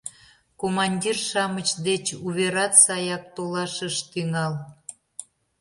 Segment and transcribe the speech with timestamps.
[0.61, 4.53] Командир-шамыч деч уверат саяк толаш ыш тӱҥал.